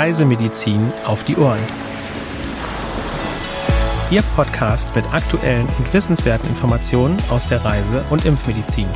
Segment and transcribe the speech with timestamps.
[0.00, 1.62] Reisemedizin auf die Ohren.
[4.10, 8.88] Ihr Podcast mit aktuellen und wissenswerten Informationen aus der Reise- und Impfmedizin.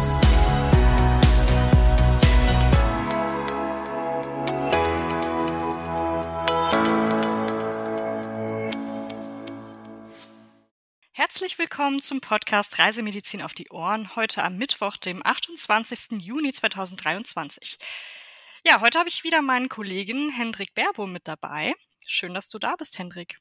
[11.12, 16.22] Herzlich willkommen zum Podcast Reisemedizin auf die Ohren, heute am Mittwoch, dem 28.
[16.22, 17.76] Juni 2023.
[18.66, 21.74] Ja, heute habe ich wieder meinen Kollegen Hendrik Berbo mit dabei.
[22.06, 23.38] Schön, dass du da bist, Hendrik.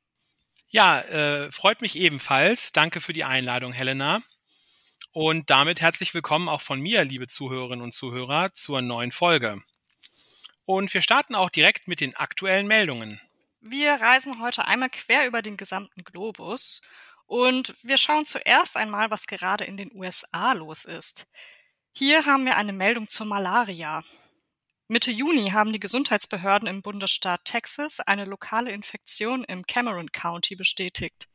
[0.68, 2.73] Ja, äh, freut mich ebenfalls.
[2.73, 4.22] Danke für die Einladung, Helena.
[5.13, 9.63] Und damit herzlich willkommen auch von mir, liebe Zuhörerinnen und Zuhörer, zur neuen Folge.
[10.66, 13.21] Und wir starten auch direkt mit den aktuellen Meldungen.
[13.62, 16.82] Wir reisen heute einmal quer über den gesamten Globus
[17.27, 21.27] und wir schauen zuerst einmal, was gerade in den USA los ist.
[21.94, 24.04] Hier haben wir eine Meldung zur Malaria.
[24.90, 31.30] Mitte Juni haben die Gesundheitsbehörden im Bundesstaat Texas eine lokale Infektion im Cameron County bestätigt.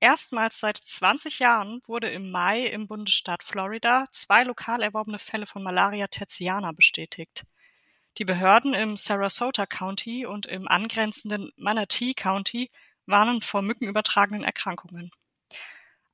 [0.00, 5.62] Erstmals seit 20 Jahren wurde im Mai im Bundesstaat Florida zwei lokal erworbene Fälle von
[5.62, 7.44] Malaria tertiana bestätigt.
[8.18, 12.70] Die Behörden im Sarasota County und im angrenzenden Manatee County
[13.04, 15.10] warnen vor mückenübertragenen Erkrankungen.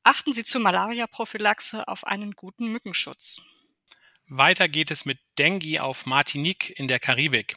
[0.02, 3.42] Achten Sie zur Malaria-Prophylaxe auf einen guten Mückenschutz.
[4.30, 7.56] Weiter geht es mit Dengue auf Martinique in der Karibik.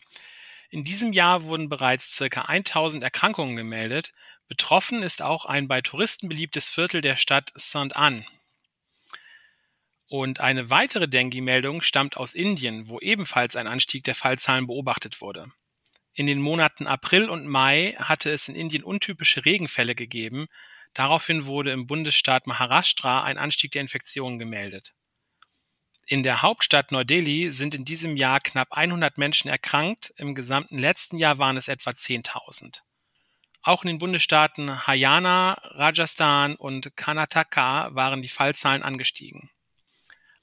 [0.69, 4.13] In diesem Jahr wurden bereits circa 1000 Erkrankungen gemeldet.
[4.47, 8.25] Betroffen ist auch ein bei Touristen beliebtes Viertel der Stadt Saint-Anne.
[10.07, 15.51] Und eine weitere Dengue-Meldung stammt aus Indien, wo ebenfalls ein Anstieg der Fallzahlen beobachtet wurde.
[16.13, 20.47] In den Monaten April und Mai hatte es in Indien untypische Regenfälle gegeben.
[20.93, 24.93] Daraufhin wurde im Bundesstaat Maharashtra ein Anstieg der Infektionen gemeldet.
[26.11, 31.17] In der Hauptstadt Neu-Delhi sind in diesem Jahr knapp 100 Menschen erkrankt, im gesamten letzten
[31.17, 32.81] Jahr waren es etwa 10.000.
[33.61, 39.51] Auch in den Bundesstaaten Haryana, Rajasthan und Karnataka waren die Fallzahlen angestiegen.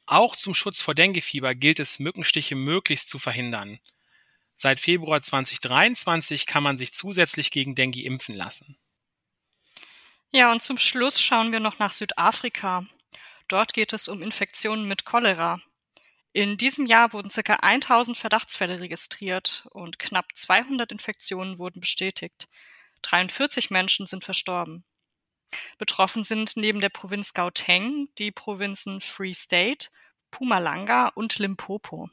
[0.06, 3.78] Auch zum Schutz vor Denguefieber gilt es, Mückenstiche möglichst zu verhindern.
[4.56, 8.78] Seit Februar 2023 kann man sich zusätzlich gegen Dengue impfen lassen.
[10.30, 12.86] Ja, und zum Schluss schauen wir noch nach Südafrika.
[13.48, 15.62] Dort geht es um Infektionen mit Cholera.
[16.32, 17.54] In diesem Jahr wurden ca.
[17.54, 22.48] 1000 Verdachtsfälle registriert und knapp 200 Infektionen wurden bestätigt.
[23.02, 24.84] 43 Menschen sind verstorben.
[25.78, 29.88] Betroffen sind neben der Provinz Gauteng die Provinzen Free State,
[30.30, 32.10] Pumalanga und Limpopo.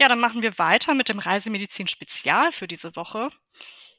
[0.02, 3.30] Ja, dann machen wir weiter mit dem Reisemedizin Spezial für diese Woche.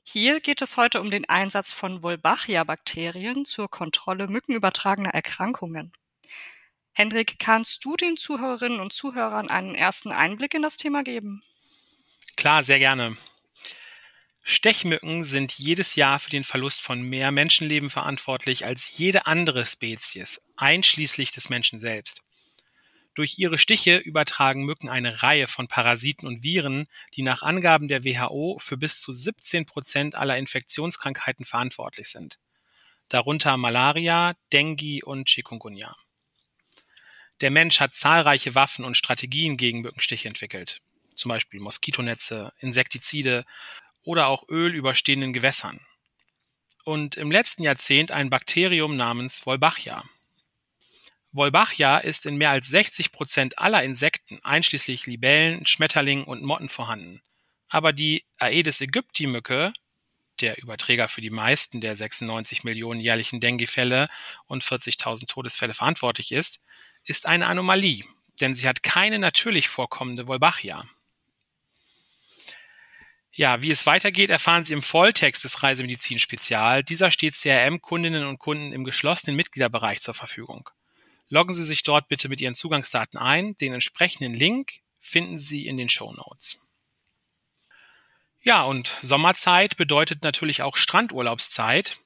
[0.02, 5.92] Hier geht es heute um den Einsatz von Wolbachia-Bakterien zur Kontrolle mückenübertragener Erkrankungen.
[6.92, 11.44] Hendrik, kannst du den Zuhörerinnen und Zuhörern einen ersten Einblick in das Thema geben?
[12.36, 13.16] Klar, sehr gerne.
[14.48, 20.40] Stechmücken sind jedes Jahr für den Verlust von mehr Menschenleben verantwortlich als jede andere Spezies,
[20.54, 22.22] einschließlich des Menschen selbst.
[23.16, 28.04] Durch ihre Stiche übertragen Mücken eine Reihe von Parasiten und Viren, die nach Angaben der
[28.04, 32.38] WHO für bis zu 17 Prozent aller Infektionskrankheiten verantwortlich sind.
[33.08, 35.96] Darunter Malaria, Dengue und Chikungunya.
[37.40, 40.82] Der Mensch hat zahlreiche Waffen und Strategien gegen Mückenstiche entwickelt.
[41.16, 43.44] Zum Beispiel Moskitonetze, Insektizide
[44.06, 45.80] oder auch Öl überstehenden Gewässern.
[46.84, 50.04] Und im letzten Jahrzehnt ein Bakterium namens Wolbachia.
[51.32, 57.20] Wolbachia ist in mehr als 60 Prozent aller Insekten, einschließlich Libellen, Schmetterlingen und Motten vorhanden.
[57.68, 59.72] Aber die Aedes aegypti-Mücke,
[60.40, 64.08] der Überträger für die meisten der 96 Millionen jährlichen Dengue-Fälle
[64.46, 66.60] und 40.000 Todesfälle verantwortlich ist,
[67.04, 68.04] ist eine Anomalie,
[68.40, 70.84] denn sie hat keine natürlich vorkommende Wolbachia.
[73.38, 76.82] Ja, wie es weitergeht, erfahren Sie im Volltext des Reisemedizin Spezial.
[76.82, 80.70] Dieser steht CRM-Kundinnen und Kunden im geschlossenen Mitgliederbereich zur Verfügung.
[81.28, 83.54] Loggen Sie sich dort bitte mit Ihren Zugangsdaten ein.
[83.56, 86.66] Den entsprechenden Link finden Sie in den Show Notes.
[88.40, 91.98] Ja, und Sommerzeit bedeutet natürlich auch Strandurlaubszeit.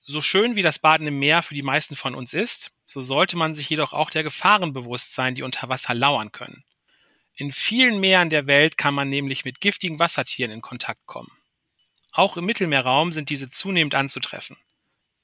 [0.00, 3.36] So schön wie das Baden im Meer für die meisten von uns ist, so sollte
[3.36, 6.64] man sich jedoch auch der Gefahren bewusst sein, die unter Wasser lauern können.
[7.34, 11.32] In vielen Meeren der Welt kann man nämlich mit giftigen Wassertieren in Kontakt kommen.
[12.12, 14.56] Auch im Mittelmeerraum sind diese zunehmend anzutreffen.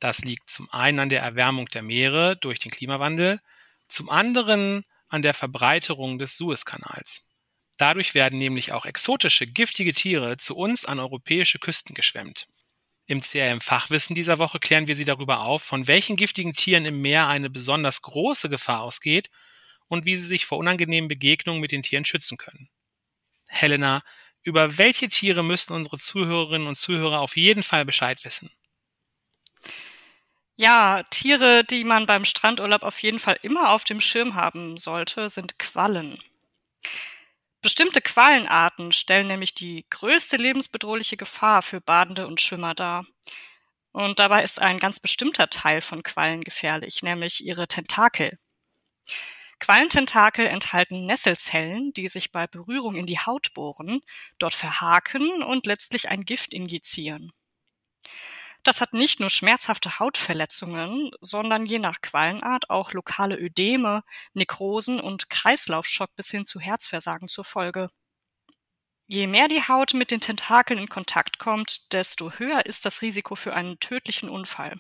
[0.01, 3.41] Das liegt zum einen an der Erwärmung der Meere durch den Klimawandel,
[3.89, 7.23] zum anderen an der Verbreiterung des Suezkanals.
[7.77, 12.47] Dadurch werden nämlich auch exotische, giftige Tiere zu uns an europäische Küsten geschwemmt.
[13.07, 17.29] Im CRM-Fachwissen dieser Woche klären wir Sie darüber auf, von welchen giftigen Tieren im Meer
[17.29, 19.31] eine besonders große Gefahr ausgeht
[19.89, 22.69] und wie Sie sich vor unangenehmen Begegnungen mit den Tieren schützen können.
[23.49, 24.03] Helena,
[24.43, 28.51] über welche Tiere müssten unsere Zuhörerinnen und Zuhörer auf jeden Fall Bescheid wissen?
[30.57, 35.29] Ja, Tiere, die man beim Strandurlaub auf jeden Fall immer auf dem Schirm haben sollte,
[35.29, 36.19] sind Quallen.
[37.61, 43.07] Bestimmte Quallenarten stellen nämlich die größte lebensbedrohliche Gefahr für Badende und Schwimmer dar.
[43.93, 48.39] Und dabei ist ein ganz bestimmter Teil von Quallen gefährlich, nämlich ihre Tentakel.
[49.61, 54.01] Quallententakel enthalten Nesselzellen, die sich bei Berührung in die Haut bohren,
[54.39, 57.33] dort verhaken und letztlich ein Gift injizieren.
[58.63, 64.03] Das hat nicht nur schmerzhafte Hautverletzungen, sondern je nach Quallenart auch lokale Ödeme,
[64.35, 67.89] Nekrosen und Kreislaufschock bis hin zu Herzversagen zur Folge.
[69.07, 73.37] Je mehr die Haut mit den Tentakeln in Kontakt kommt, desto höher ist das Risiko
[73.37, 74.79] für einen tödlichen Unfall.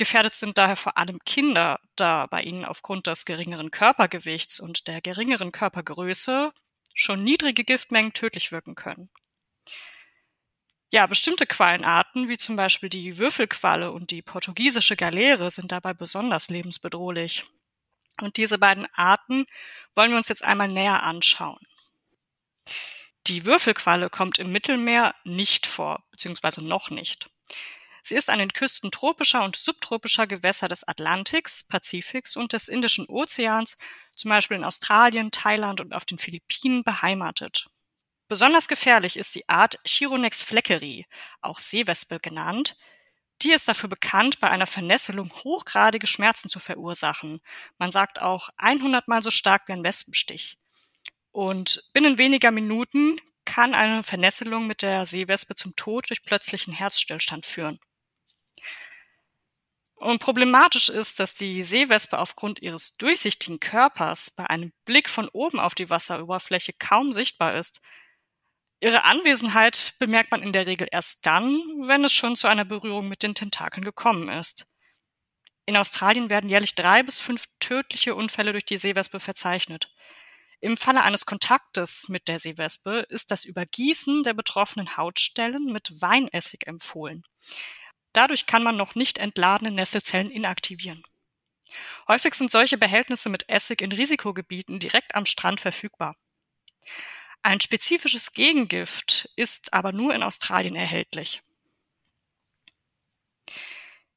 [0.00, 5.02] Gefährdet sind daher vor allem Kinder, da bei ihnen aufgrund des geringeren Körpergewichts und der
[5.02, 6.54] geringeren Körpergröße
[6.94, 9.10] schon niedrige Giftmengen tödlich wirken können.
[10.90, 16.48] Ja, bestimmte Quallenarten, wie zum Beispiel die Würfelqualle und die portugiesische Galeere, sind dabei besonders
[16.48, 17.44] lebensbedrohlich.
[18.22, 19.44] Und diese beiden Arten
[19.94, 21.60] wollen wir uns jetzt einmal näher anschauen.
[23.26, 27.28] Die Würfelqualle kommt im Mittelmeer nicht vor, beziehungsweise noch nicht.
[28.02, 33.06] Sie ist an den Küsten tropischer und subtropischer Gewässer des Atlantiks, Pazifiks und des Indischen
[33.08, 33.76] Ozeans,
[34.14, 37.66] zum Beispiel in Australien, Thailand und auf den Philippinen, beheimatet.
[38.28, 41.06] Besonders gefährlich ist die Art Chironex fleckeri,
[41.40, 42.76] auch Seewespe genannt.
[43.42, 47.40] Die ist dafür bekannt, bei einer Vernässelung hochgradige Schmerzen zu verursachen.
[47.78, 50.58] Man sagt auch 100 mal so stark wie ein Wespenstich.
[51.32, 57.46] Und binnen weniger Minuten kann eine Vernässelung mit der Seewespe zum Tod durch plötzlichen Herzstillstand
[57.46, 57.80] führen.
[60.00, 65.60] Und problematisch ist, dass die Seewespe aufgrund ihres durchsichtigen Körpers bei einem Blick von oben
[65.60, 67.82] auf die Wasseroberfläche kaum sichtbar ist.
[68.80, 71.52] Ihre Anwesenheit bemerkt man in der Regel erst dann,
[71.86, 74.66] wenn es schon zu einer Berührung mit den Tentakeln gekommen ist.
[75.66, 79.92] In Australien werden jährlich drei bis fünf tödliche Unfälle durch die Seewespe verzeichnet.
[80.60, 86.66] Im Falle eines Kontaktes mit der Seewespe ist das Übergießen der betroffenen Hautstellen mit Weinessig
[86.66, 87.22] empfohlen.
[88.12, 91.02] Dadurch kann man noch nicht entladene Nesselzellen inaktivieren.
[92.08, 96.16] Häufig sind solche Behältnisse mit Essig in Risikogebieten direkt am Strand verfügbar.
[97.42, 101.42] Ein spezifisches Gegengift ist aber nur in Australien erhältlich.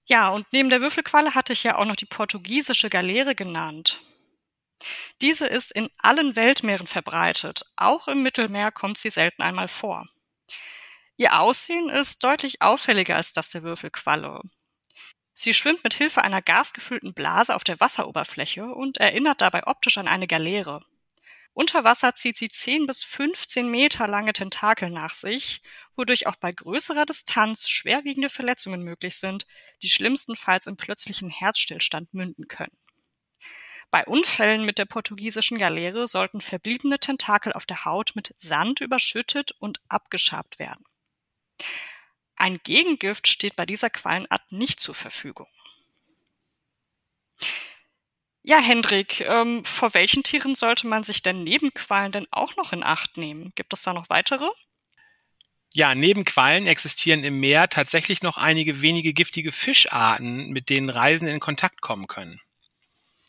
[0.06, 4.02] Ja, und neben der Würfelqualle hatte ich ja auch noch die portugiesische Galeere genannt.
[5.22, 10.10] Diese ist in allen Weltmeeren verbreitet, auch im Mittelmeer kommt sie selten einmal vor.
[11.16, 14.42] Ihr Aussehen ist deutlich auffälliger als das der Würfelqualle.
[15.34, 20.08] Sie schwimmt mit Hilfe einer gasgefüllten Blase auf der Wasseroberfläche und erinnert dabei optisch an
[20.08, 20.84] eine Galeere.
[21.56, 25.62] Unter Wasser zieht sie 10 bis 15 Meter lange Tentakel nach sich,
[25.96, 29.46] wodurch auch bei größerer Distanz schwerwiegende Verletzungen möglich sind,
[29.84, 32.76] die schlimmstenfalls im plötzlichen Herzstillstand münden können.
[33.92, 39.52] Bei Unfällen mit der portugiesischen Galeere sollten verbliebene Tentakel auf der Haut mit Sand überschüttet
[39.52, 40.84] und abgeschabt werden.
[42.36, 45.48] Ein Gegengift steht bei dieser Quallenart nicht zur Verfügung.
[48.46, 52.74] Ja, Hendrik, ähm, vor welchen Tieren sollte man sich denn neben Quallen denn auch noch
[52.74, 53.54] in Acht nehmen?
[53.56, 54.50] Gibt es da noch weitere?
[55.74, 61.32] Ja, neben Quallen existieren im Meer tatsächlich noch einige wenige giftige Fischarten, mit denen Reisende
[61.32, 62.42] in Kontakt kommen können.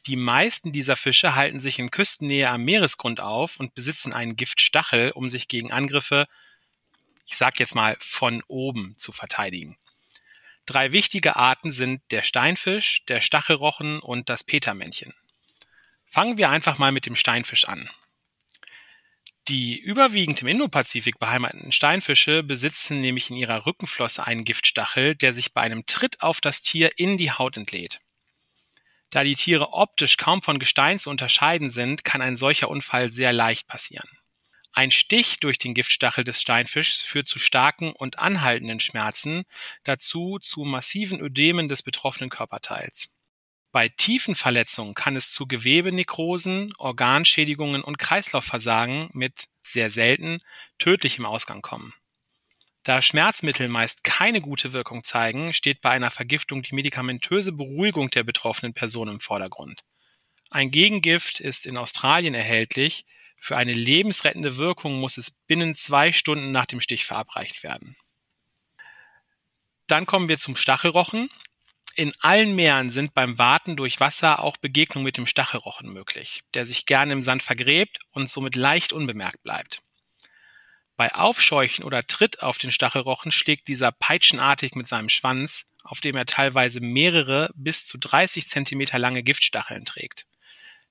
[0.06, 5.12] Die meisten dieser Fische halten sich in Küstennähe am Meeresgrund auf und besitzen einen Giftstachel,
[5.12, 6.26] um sich gegen Angriffe,
[7.26, 9.76] ich sag jetzt mal, von oben zu verteidigen.
[10.66, 15.12] Drei wichtige Arten sind der Steinfisch, der Stachelrochen und das Petermännchen.
[16.06, 17.90] Fangen wir einfach mal mit dem Steinfisch an.
[19.48, 25.52] Die überwiegend im Indopazifik beheimateten Steinfische besitzen nämlich in ihrer Rückenflosse einen Giftstachel, der sich
[25.52, 28.00] bei einem Tritt auf das Tier in die Haut entlädt.
[29.10, 33.34] Da die Tiere optisch kaum von Gestein zu unterscheiden sind, kann ein solcher Unfall sehr
[33.34, 34.08] leicht passieren.
[34.76, 39.44] Ein Stich durch den Giftstachel des Steinfischs führt zu starken und anhaltenden Schmerzen,
[39.84, 43.14] dazu zu massiven Ödemen des betroffenen Körperteils.
[43.70, 50.40] Bei tiefen Verletzungen kann es zu Gewebenekrosen, Organschädigungen und Kreislaufversagen mit sehr selten
[50.80, 51.94] tödlichem Ausgang kommen.
[52.82, 58.24] Da Schmerzmittel meist keine gute Wirkung zeigen, steht bei einer Vergiftung die medikamentöse Beruhigung der
[58.24, 59.84] betroffenen Person im Vordergrund.
[60.50, 63.06] Ein Gegengift ist in Australien erhältlich,
[63.44, 67.94] Für eine lebensrettende Wirkung muss es binnen zwei Stunden nach dem Stich verabreicht werden.
[69.86, 71.28] Dann kommen wir zum Stachelrochen.
[71.94, 76.64] In allen Meeren sind beim Warten durch Wasser auch Begegnungen mit dem Stachelrochen möglich, der
[76.64, 79.82] sich gerne im Sand vergräbt und somit leicht unbemerkt bleibt.
[80.96, 86.16] Bei Aufscheuchen oder Tritt auf den Stachelrochen schlägt dieser peitschenartig mit seinem Schwanz, auf dem
[86.16, 90.24] er teilweise mehrere bis zu 30 Zentimeter lange Giftstacheln trägt,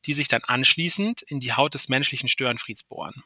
[0.06, 3.24] die sich dann anschließend in die Haut des menschlichen Störenfrieds bohren.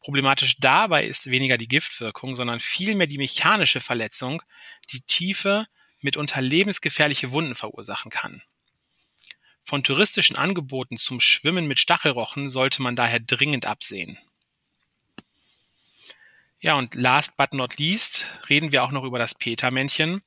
[0.00, 4.42] Problematisch dabei ist weniger die Giftwirkung, sondern vielmehr die mechanische Verletzung,
[4.90, 5.66] die tiefe,
[6.00, 8.42] mitunter lebensgefährliche Wunden verursachen kann.
[9.62, 14.18] Von touristischen Angeboten zum Schwimmen mit Stachelrochen sollte man daher dringend absehen.
[16.60, 20.22] Ja, und last but not least reden wir auch noch über das Petermännchen.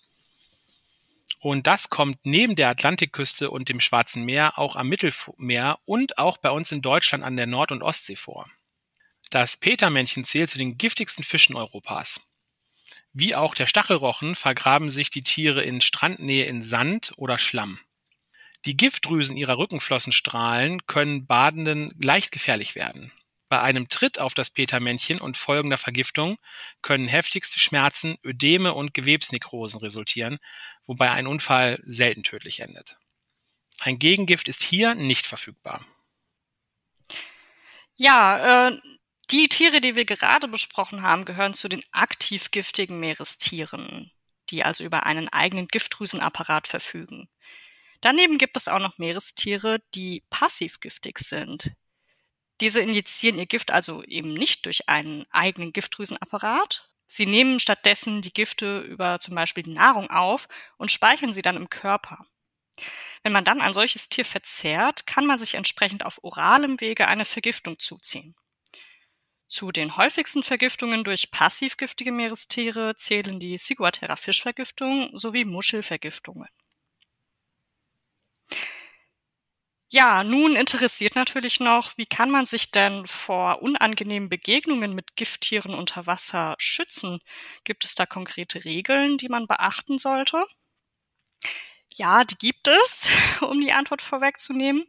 [1.40, 6.38] Und das kommt neben der Atlantikküste und dem Schwarzen Meer auch am Mittelmeer und auch
[6.38, 8.50] bei uns in Deutschland an der Nord- und Ostsee vor.
[9.30, 12.22] Das Petermännchen zählt zu den giftigsten Fischen Europas.
[13.14, 17.80] Wie auch der Stachelrochen vergraben sich die Tiere in Strandnähe in Sand oder Schlamm.
[18.66, 23.12] Die Giftdrüsen ihrer Rückenflossenstrahlen können Badenden leicht gefährlich werden.
[23.50, 26.38] Bei einem Tritt auf das Petermännchen und folgender Vergiftung
[26.82, 30.40] können heftigste Schmerzen, Ödeme und Gewebsnekrosen resultieren,
[30.86, 32.98] wobei ein Unfall selten tödlich endet.
[33.80, 35.86] Ein Gegengift ist hier nicht verfügbar.
[37.96, 38.80] Ja, äh,
[39.32, 44.12] die Tiere, die wir gerade besprochen haben, gehören zu den aktiv giftigen Meerestieren,
[44.50, 47.30] die also über einen eigenen Giftdrüsenapparat verfügen.
[48.02, 51.72] Daneben gibt es auch noch Meerestiere, die passiv giftig sind.
[52.62, 56.90] Diese injizieren ihr Gift also eben nicht durch einen eigenen Giftdrüsenapparat.
[57.06, 60.48] Sie nehmen stattdessen die Gifte über zum Beispiel die Nahrung auf
[60.78, 62.26] und speichern sie dann im Körper.
[63.24, 67.26] Wenn man dann ein solches Tier verzehrt, kann man sich entsprechend auf oralem Wege eine
[67.26, 68.36] Vergiftung zuziehen.
[69.48, 76.50] Zu den häufigsten Vergiftungen durch passiv giftige Meerestiere zählen die Ciguatera Fischvergiftung sowie Muschelvergiftungen.
[79.90, 85.74] Ja, nun interessiert natürlich noch, wie kann man sich denn vor unangenehmen Begegnungen mit Gifttieren
[85.74, 87.20] unter Wasser schützen?
[87.66, 90.46] Gibt es da konkrete Regeln, die man beachten sollte?
[91.96, 93.08] Ja, die gibt es,
[93.42, 94.86] um die Antwort vorwegzunehmen.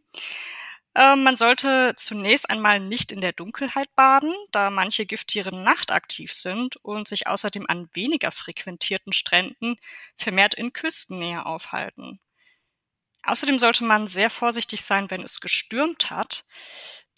[0.94, 6.76] Ähm, man sollte zunächst einmal nicht in der Dunkelheit baden, da manche Gifttiere nachtaktiv sind
[6.76, 9.76] und sich außerdem an weniger frequentierten Stränden
[10.16, 12.20] vermehrt in Küstennähe aufhalten.
[13.28, 16.44] Außerdem sollte man sehr vorsichtig sein, wenn es gestürmt hat,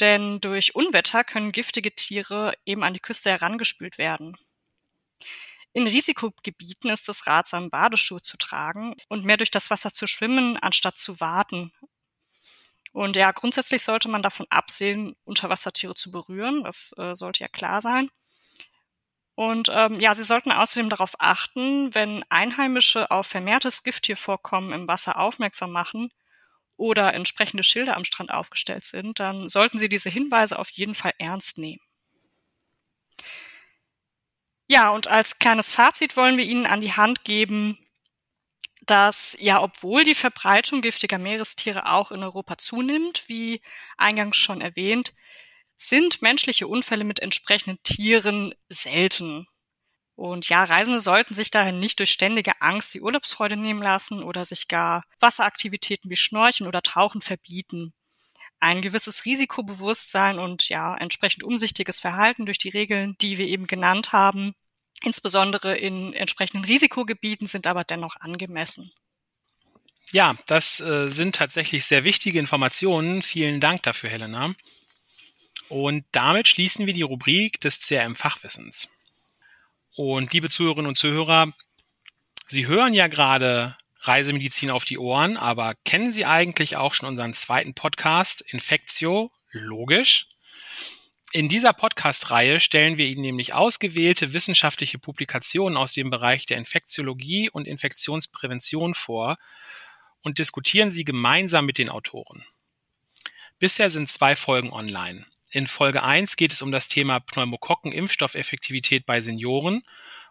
[0.00, 4.36] denn durch Unwetter können giftige Tiere eben an die Küste herangespült werden.
[5.72, 10.56] In Risikogebieten ist es ratsam, Badeschuhe zu tragen und mehr durch das Wasser zu schwimmen,
[10.56, 11.72] anstatt zu warten.
[12.92, 16.64] Und ja, grundsätzlich sollte man davon absehen, Unterwassertiere zu berühren.
[16.64, 18.10] Das äh, sollte ja klar sein.
[19.40, 25.18] Und ähm, ja, Sie sollten außerdem darauf achten, wenn Einheimische auf vermehrtes Gifttiervorkommen im Wasser
[25.18, 26.12] aufmerksam machen
[26.76, 31.14] oder entsprechende Schilder am Strand aufgestellt sind, dann sollten Sie diese Hinweise auf jeden Fall
[31.18, 31.80] ernst nehmen.
[34.68, 37.76] Ja, und als kleines Fazit wollen wir Ihnen an die Hand geben,
[38.86, 43.60] dass ja, obwohl die Verbreitung giftiger Meerestiere auch in Europa zunimmt, wie
[43.96, 45.12] eingangs schon erwähnt,
[45.80, 49.46] sind menschliche Unfälle mit entsprechenden Tieren selten.
[50.14, 54.44] Und ja, Reisende sollten sich daher nicht durch ständige Angst die Urlaubsfreude nehmen lassen oder
[54.44, 57.94] sich gar Wasseraktivitäten wie Schnorcheln oder Tauchen verbieten.
[58.58, 64.12] Ein gewisses Risikobewusstsein und ja, entsprechend umsichtiges Verhalten durch die Regeln, die wir eben genannt
[64.12, 64.52] haben,
[65.02, 68.90] insbesondere in entsprechenden Risikogebieten, sind aber dennoch angemessen.
[70.12, 73.22] Ja, das äh, sind tatsächlich sehr wichtige Informationen.
[73.22, 74.54] Vielen Dank dafür, Helena.
[75.70, 78.88] Und damit schließen wir die Rubrik des CRM-Fachwissens.
[79.94, 81.52] Und liebe Zuhörerinnen und Zuhörer,
[82.48, 87.34] Sie hören ja gerade Reisemedizin auf die Ohren, aber kennen Sie eigentlich auch schon unseren
[87.34, 89.30] zweiten Podcast Infectio?
[89.52, 90.26] Logisch.
[91.32, 97.48] In dieser Podcast-Reihe stellen wir Ihnen nämlich ausgewählte wissenschaftliche Publikationen aus dem Bereich der Infektiologie
[97.48, 99.36] und Infektionsprävention vor
[100.22, 102.44] und diskutieren sie gemeinsam mit den Autoren.
[103.60, 105.26] Bisher sind zwei Folgen online.
[105.52, 109.82] In Folge 1 geht es um das Thema Pneumokokken-Impfstoffeffektivität bei Senioren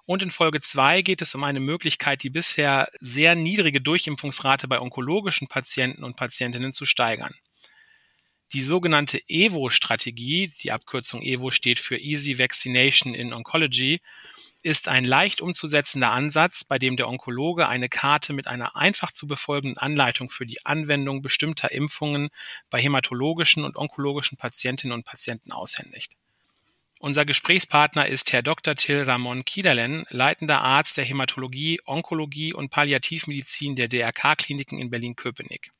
[0.05, 4.79] und in Folge 2 geht es um eine Möglichkeit, die bisher sehr niedrige Durchimpfungsrate bei
[4.79, 7.35] onkologischen Patienten und Patientinnen zu steigern.
[8.53, 13.99] Die sogenannte EVO-Strategie, die Abkürzung EVO steht für Easy Vaccination in Oncology,
[14.61, 19.25] ist ein leicht umzusetzender Ansatz, bei dem der Onkologe eine Karte mit einer einfach zu
[19.27, 22.29] befolgenden Anleitung für die Anwendung bestimmter Impfungen
[22.69, 26.15] bei hämatologischen und onkologischen Patientinnen und Patienten aushändigt.
[27.01, 28.75] Unser Gesprächspartner ist Herr Dr.
[28.75, 35.71] Till Ramon Kiederlen, leitender Arzt der Hämatologie, Onkologie und Palliativmedizin der DRK-Kliniken in Berlin-Köpenick.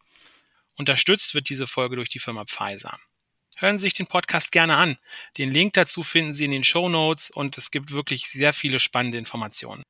[0.78, 2.98] Unterstützt wird diese Folge durch die Firma Pfizer.
[3.62, 4.98] Hören Sie sich den Podcast gerne an.
[5.38, 8.80] Den Link dazu finden Sie in den Show Notes und es gibt wirklich sehr viele
[8.80, 9.84] spannende Informationen.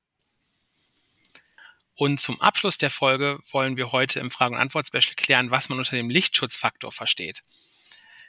[1.93, 5.77] Und zum Abschluss der Folge wollen wir heute im Fragen- und Antwort-Special klären, was man
[5.77, 7.43] unter dem Lichtschutzfaktor versteht.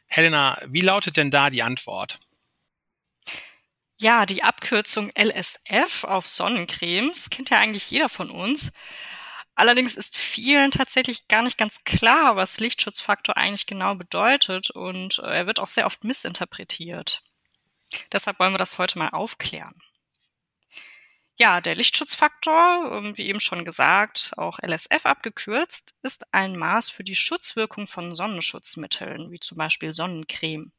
[0.08, 2.18] Helena, wie lautet denn da die Antwort?
[3.96, 8.72] Ja, die Abkürzung LSF auf Sonnencremes kennt ja eigentlich jeder von uns.
[9.54, 15.38] Allerdings ist vielen tatsächlich gar nicht ganz klar, was Lichtschutzfaktor eigentlich genau bedeutet und äh,
[15.38, 17.22] er wird auch sehr oft missinterpretiert.
[18.12, 19.74] Deshalb wollen wir das heute mal aufklären.
[21.40, 27.02] Ja, der Lichtschutzfaktor, ähm, wie eben schon gesagt, auch LSF abgekürzt, ist ein Maß für
[27.02, 30.70] die Schutzwirkung von Sonnenschutzmitteln, wie zum Beispiel Sonnencreme.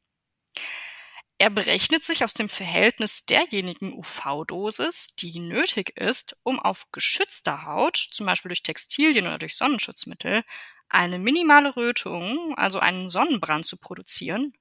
[1.42, 7.96] Er berechnet sich aus dem Verhältnis derjenigen UV-Dosis, die nötig ist, um auf geschützter Haut,
[7.96, 10.44] zum Beispiel durch Textilien oder durch Sonnenschutzmittel,
[10.88, 14.56] eine minimale Rötung, also einen Sonnenbrand zu produzieren,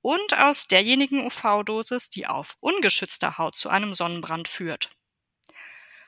[0.00, 4.88] und aus derjenigen UV-Dosis, die auf ungeschützter Haut zu einem Sonnenbrand führt.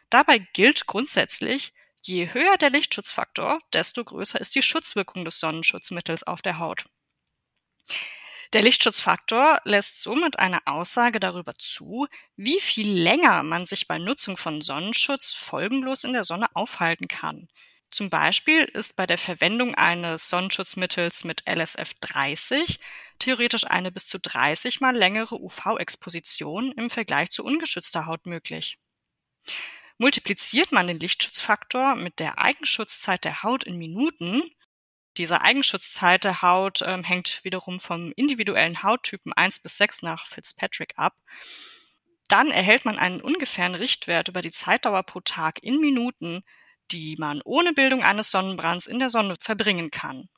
[0.09, 6.41] Dabei gilt grundsätzlich, je höher der Lichtschutzfaktor, desto größer ist die Schutzwirkung des Sonnenschutzmittels auf
[6.41, 6.87] der Haut.
[8.53, 14.37] Der Lichtschutzfaktor lässt somit eine Aussage darüber zu, wie viel länger man sich bei Nutzung
[14.37, 17.49] von Sonnenschutz folgenlos in der Sonne aufhalten kann.
[17.93, 22.81] Zum Beispiel ist bei der Verwendung eines Sonnenschutzmittels mit LSF 30
[23.21, 28.79] theoretisch eine bis zu 30 mal längere UV-Exposition im Vergleich zu ungeschützter Haut möglich.
[29.99, 34.43] Multipliziert man den Lichtschutzfaktor mit der Eigenschutzzeit der Haut in Minuten,
[35.17, 40.95] diese Eigenschutzzeit der Haut ähm, hängt wiederum vom individuellen Hauttypen 1 bis 6 nach Fitzpatrick
[40.97, 41.15] ab.
[42.29, 46.45] Dann erhält man einen ungefähren Richtwert über die Zeitdauer pro Tag in Minuten,
[46.93, 50.29] die man ohne Bildung eines Sonnenbrands in der Sonne verbringen kann.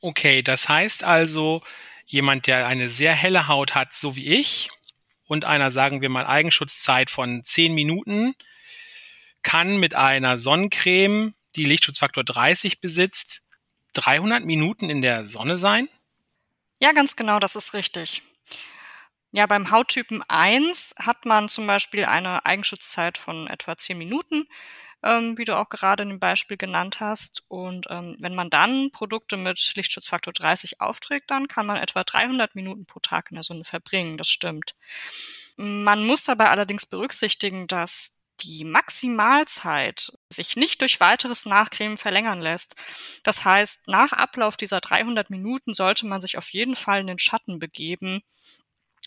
[0.00, 1.62] Okay, das heißt also,
[2.06, 4.70] jemand, der eine sehr helle Haut hat, so wie ich,
[5.26, 8.34] und einer, sagen wir mal, Eigenschutzzeit von 10 Minuten,
[9.42, 13.41] kann mit einer Sonnencreme, die Lichtschutzfaktor 30 besitzt,
[13.94, 15.88] 300 Minuten in der Sonne sein?
[16.80, 18.22] Ja, ganz genau, das ist richtig.
[19.30, 24.46] Ja, beim Hauttypen 1 hat man zum Beispiel eine Eigenschutzzeit von etwa 10 Minuten,
[25.02, 27.42] ähm, wie du auch gerade in dem Beispiel genannt hast.
[27.48, 32.54] Und ähm, wenn man dann Produkte mit Lichtschutzfaktor 30 aufträgt, dann kann man etwa 300
[32.54, 34.18] Minuten pro Tag in der Sonne verbringen.
[34.18, 34.74] Das stimmt.
[35.56, 42.74] Man muss dabei allerdings berücksichtigen, dass die Maximalzeit sich nicht durch weiteres Nachcremen verlängern lässt.
[43.22, 47.18] Das heißt, nach Ablauf dieser 300 Minuten sollte man sich auf jeden Fall in den
[47.18, 48.22] Schatten begeben.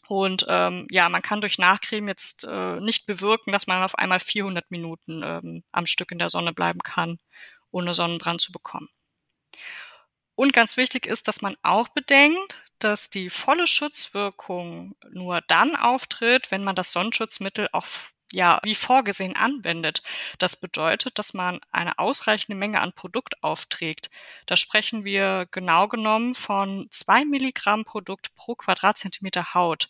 [0.07, 4.19] Und ähm, ja, man kann durch Nachcremen jetzt äh, nicht bewirken, dass man auf einmal
[4.19, 7.17] 400 Minuten ähm, am Stück in der Sonne bleiben kann,
[7.71, 8.89] ohne Sonnenbrand zu bekommen.
[10.35, 16.51] Und ganz wichtig ist, dass man auch bedenkt, dass die volle Schutzwirkung nur dann auftritt,
[16.51, 17.85] wenn man das Sonnenschutzmittel auch
[18.35, 20.03] ja, wie vorgesehen anwendet.
[20.39, 24.09] Das bedeutet, dass man eine ausreichende Menge an Produkt aufträgt.
[24.45, 29.87] Da sprechen wir genau genommen von zwei Milligramm Produkt pro Quadratzentimeter Haut.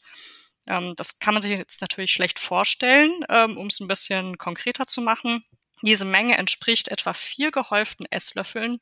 [0.68, 4.86] Ähm, das kann man sich jetzt natürlich schlecht vorstellen, ähm, um es ein bisschen konkreter
[4.86, 5.44] zu machen.
[5.82, 8.78] Diese Menge entspricht etwa vier gehäuften Esslöffeln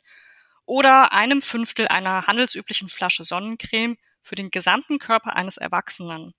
[0.65, 6.33] oder einem Fünftel einer handelsüblichen Flasche Sonnencreme für den gesamten Körper eines Erwachsenen.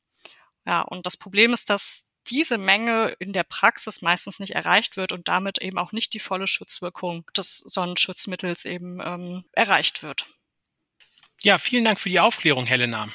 [0.67, 5.13] Ja, und das Problem ist, dass diese Menge in der Praxis meistens nicht erreicht wird
[5.13, 10.27] und damit eben auch nicht die volle Schutzwirkung des Sonnenschutzmittels eben ähm, erreicht wird.
[11.43, 13.09] Ja, vielen Dank für die Aufklärung, Helena.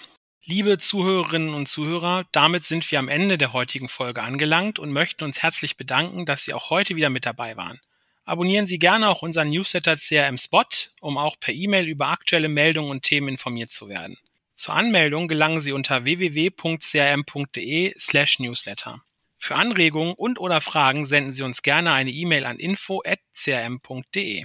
[0.46, 5.24] Liebe Zuhörerinnen und Zuhörer, damit sind wir am Ende der heutigen Folge angelangt und möchten
[5.24, 7.80] uns herzlich bedanken, dass Sie auch heute wieder mit dabei waren.
[8.26, 10.64] Abonnieren Sie gerne auch unseren Newsletter CRM Spot,
[11.02, 14.18] um auch per E-Mail über aktuelle Meldungen und Themen informiert zu werden.
[14.60, 19.02] Zur Anmeldung gelangen Sie unter www.crm.de/newsletter.
[19.38, 24.44] Für Anregungen und oder Fragen senden Sie uns gerne eine E-Mail an info@crm.de.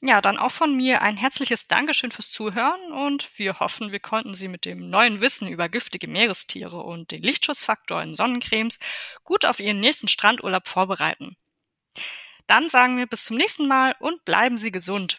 [0.00, 4.32] Ja, dann auch von mir ein herzliches Dankeschön fürs Zuhören und wir hoffen, wir konnten
[4.32, 8.78] Sie mit dem neuen Wissen über giftige Meerestiere und den Lichtschutzfaktor in Sonnencremes
[9.24, 11.36] gut auf Ihren nächsten Strandurlaub vorbereiten.
[12.46, 15.18] Dann sagen wir bis zum nächsten Mal und bleiben Sie gesund.